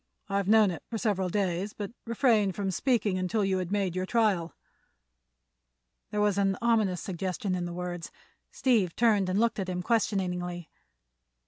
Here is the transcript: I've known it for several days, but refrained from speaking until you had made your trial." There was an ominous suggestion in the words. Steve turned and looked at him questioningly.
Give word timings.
I've 0.29 0.47
known 0.47 0.71
it 0.71 0.81
for 0.89 0.97
several 0.97 1.29
days, 1.29 1.73
but 1.73 1.91
refrained 2.07 2.55
from 2.55 2.71
speaking 2.71 3.19
until 3.19 3.45
you 3.45 3.59
had 3.59 3.71
made 3.71 3.95
your 3.95 4.07
trial." 4.07 4.55
There 6.09 6.19
was 6.19 6.39
an 6.39 6.57
ominous 6.59 7.01
suggestion 7.01 7.53
in 7.53 7.65
the 7.65 7.71
words. 7.73 8.09
Steve 8.49 8.95
turned 8.95 9.29
and 9.29 9.39
looked 9.39 9.59
at 9.59 9.69
him 9.69 9.83
questioningly. 9.83 10.71